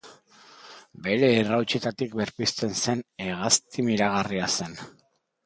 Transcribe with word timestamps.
Bere 1.07 1.29
errautsetatik 1.41 2.15
berpizten 2.21 2.73
zen 2.85 3.05
hegazti 3.27 3.87
miragarria 3.91 4.51
zen. 4.59 4.77